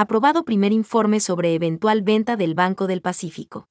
aprobado 0.00 0.46
primer 0.46 0.72
informe 0.72 1.20
sobre 1.20 1.54
eventual 1.54 2.00
venta 2.00 2.38
del 2.38 2.54
Banco 2.54 2.86
del 2.86 3.02
Pacífico. 3.02 3.68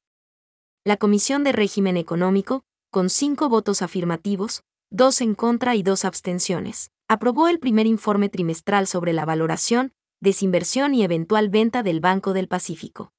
La 0.84 0.96
Comisión 0.96 1.44
de 1.44 1.54
Régimen 1.54 1.98
Económico, 1.98 2.62
con 2.92 3.10
cinco 3.10 3.50
votos 3.50 3.82
afirmativos, 3.82 4.62
dos 4.92 5.22
en 5.22 5.34
contra 5.34 5.74
y 5.74 5.82
dos 5.82 6.06
abstenciones, 6.06 6.92
aprobó 7.08 7.48
el 7.48 7.58
primer 7.58 7.88
informe 7.88 8.30
trimestral 8.30 8.86
sobre 8.86 9.12
la 9.12 9.26
valoración, 9.26 9.92
desinversión 10.22 10.94
y 10.94 11.02
eventual 11.02 11.50
venta 11.50 11.82
del 11.82 12.00
Banco 12.00 12.34
del 12.34 12.48
Pacífico. 12.48 13.12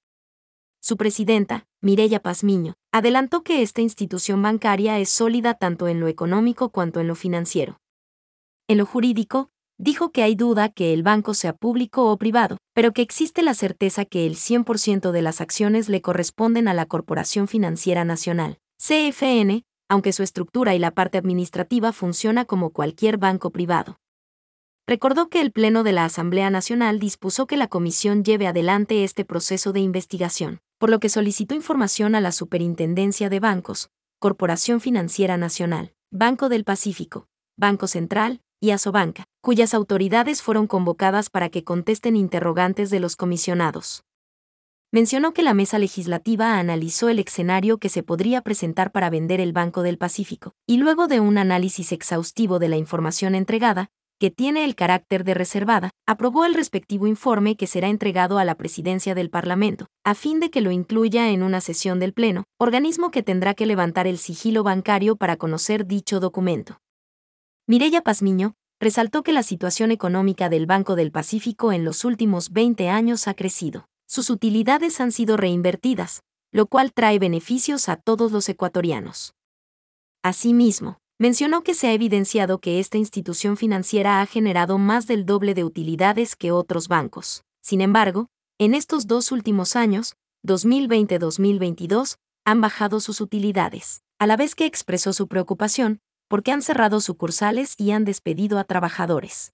Su 0.81 0.97
presidenta, 0.97 1.67
Mireya 1.81 2.23
Pazmiño, 2.23 2.75
adelantó 2.93 3.43
que 3.43 3.63
esta 3.63 3.81
institución 3.81 4.41
bancaria 4.41 5.01
es 5.01 5.09
sólida 5.09 5.55
tanto 5.55 5.89
en 5.89 5.99
lo 5.99 6.07
económico 6.07 6.71
cuanto 6.71 7.01
en 7.01 7.09
lo 7.09 7.17
financiero. 7.17 7.81
En 8.69 8.79
lo 8.79 8.87
jurídico, 8.87 9.51
dijo 9.81 10.13
que 10.13 10.23
hay 10.23 10.35
duda 10.35 10.69
que 10.69 10.93
el 10.93 11.03
banco 11.03 11.33
sea 11.33 11.55
público 11.55 12.11
o 12.11 12.19
privado, 12.19 12.59
pero 12.75 12.93
que 12.93 13.01
existe 13.01 13.43
la 13.43 13.55
certeza 13.55 14.05
que 14.05 14.27
el 14.27 14.37
100% 14.37 15.11
de 15.11 15.23
las 15.23 15.41
acciones 15.41 15.89
le 15.89 16.03
corresponden 16.03 16.69
a 16.69 16.75
la 16.75 16.85
Corporación 16.85 17.49
Financiera 17.49 18.05
Nacional, 18.05 18.59
CFN, 18.77 19.65
aunque 19.89 20.13
su 20.13 20.23
estructura 20.23 20.75
y 20.75 20.79
la 20.79 20.91
parte 20.91 21.17
administrativa 21.17 21.93
funciona 21.93 22.45
como 22.45 22.71
cualquier 22.71 23.17
banco 23.17 23.51
privado. 23.51 23.99
Recordó 24.87 25.29
que 25.29 25.41
el 25.41 25.51
Pleno 25.51 25.83
de 25.83 25.93
la 25.93 26.05
Asamblea 26.05 26.51
Nacional 26.51 26.99
dispuso 26.99 27.47
que 27.47 27.57
la 27.57 27.69
Comisión 27.69 28.23
lleve 28.23 28.47
adelante 28.47 29.03
este 29.03 29.25
proceso 29.25 29.73
de 29.73 29.81
investigación, 29.81 30.61
por 30.79 30.91
lo 30.91 31.01
que 31.01 31.09
solicitó 31.09 31.55
información 31.55 32.15
a 32.15 32.21
la 32.21 32.33
Superintendencia 32.33 33.31
de 33.31 33.41
Bancos, 33.41 33.89
Corporación 34.19 34.81
Financiera 34.81 35.39
Nacional, 35.39 35.95
Banco 36.11 36.51
del 36.51 36.65
Pacífico, 36.65 37.29
Banco 37.57 37.87
Central 37.87 38.43
y 38.61 38.71
Asobanca, 38.71 39.25
cuyas 39.41 39.75
autoridades 39.75 40.43
fueron 40.43 40.67
convocadas 40.67 41.31
para 41.31 41.49
que 41.49 41.65
contesten 41.65 42.15
interrogantes 42.15 42.91
de 42.91 43.01
los 43.01 43.17
comisionados 43.17 44.05
mencionó 44.93 45.33
que 45.33 45.43
la 45.43 45.55
mesa 45.55 45.79
legislativa 45.79 46.59
analizó 46.59 47.09
el 47.09 47.21
escenario 47.21 47.79
que 47.79 47.89
se 47.89 48.03
podría 48.03 48.43
presentar 48.43 48.91
para 48.91 49.11
vender 49.11 49.41
el 49.41 49.53
Banco 49.53 49.83
del 49.83 49.99
Pacífico, 49.99 50.55
y 50.67 50.79
luego 50.79 51.07
de 51.07 51.21
un 51.21 51.39
análisis 51.39 51.93
exhaustivo 51.93 52.59
de 52.59 52.69
la 52.69 52.77
información 52.77 53.35
entregada, 53.35 53.91
que 54.19 54.31
tiene 54.31 54.65
el 54.65 54.75
carácter 54.75 55.25
de 55.25 55.33
reservada, 55.33 55.91
aprobó 56.07 56.45
el 56.45 56.55
respectivo 56.55 57.07
informe 57.07 57.57
que 57.57 57.67
será 57.67 57.89
entregado 57.89 58.39
a 58.39 58.45
la 58.45 58.57
presidencia 58.57 59.15
del 59.15 59.31
Parlamento, 59.31 59.87
a 60.05 60.15
fin 60.15 60.41
de 60.41 60.51
que 60.51 60.61
lo 60.61 60.73
incluya 60.73 61.31
en 61.31 61.43
una 61.43 61.61
sesión 61.61 62.01
del 62.01 62.13
Pleno, 62.13 62.45
organismo 62.59 63.11
que 63.11 63.23
tendrá 63.23 63.55
que 63.55 63.67
levantar 63.67 64.07
el 64.07 64.19
sigilo 64.19 64.63
bancario 64.63 65.17
para 65.17 65.37
conocer 65.37 65.87
dicho 65.87 66.21
documento. 66.21 66.81
Mireya 67.71 68.03
Pazmiño 68.03 68.55
resaltó 68.81 69.23
que 69.23 69.31
la 69.31 69.45
situación 69.45 69.93
económica 69.93 70.49
del 70.49 70.67
Banco 70.67 70.97
del 70.97 71.13
Pacífico 71.13 71.71
en 71.71 71.85
los 71.85 72.05
últimos 72.05 72.51
20 72.51 72.89
años 72.89 73.29
ha 73.29 73.35
crecido 73.35 73.87
sus 74.09 74.29
utilidades 74.29 75.01
han 75.01 75.13
sido 75.13 75.37
reinvertidas, 75.37 76.25
lo 76.51 76.67
cual 76.67 76.93
trae 76.93 77.21
beneficios 77.21 77.89
a 77.89 77.95
todos 77.95 78.33
los 78.33 78.49
ecuatorianos. 78.49 79.35
Asimismo, 80.25 80.99
mencionó 81.21 81.63
que 81.63 81.75
se 81.75 81.87
ha 81.87 81.93
evidenciado 81.93 82.59
que 82.59 82.81
esta 82.81 82.99
institución 82.99 83.57
financiera 83.57 84.21
ha 84.21 84.27
generado 84.27 84.77
más 84.77 85.07
del 85.07 85.25
doble 85.25 85.55
de 85.55 85.63
utilidades 85.63 86.35
que 86.35 86.51
otros 86.51 86.89
bancos. 86.89 87.45
Sin 87.63 87.83
embargo, 87.83 88.27
en 88.59 88.75
estos 88.75 89.07
dos 89.07 89.31
últimos 89.31 89.77
años, 89.77 90.17
2020-2022, 90.45 92.17
han 92.45 92.61
bajado 92.61 92.99
sus 92.99 93.21
utilidades, 93.21 94.03
a 94.19 94.27
la 94.27 94.37
vez 94.37 94.57
que 94.57 94.67
expresó 94.67 95.13
su 95.13 95.29
preocupación 95.29 96.01
porque 96.31 96.53
han 96.53 96.63
cerrado 96.63 97.01
sucursales 97.01 97.75
y 97.77 97.91
han 97.91 98.05
despedido 98.05 98.61
a 98.61 98.65
trabajadores. 98.65 99.53